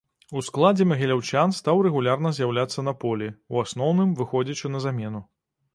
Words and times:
У 0.39 0.41
складзе 0.45 0.87
магіляўчан 0.91 1.53
стаў 1.59 1.83
рэгулярна 1.89 2.33
з'яўляцца 2.39 2.87
на 2.89 2.95
полі, 3.05 3.27
у 3.53 3.65
асноўным 3.67 4.19
выходзячы 4.23 4.65
на 4.75 4.79
замену. 4.91 5.25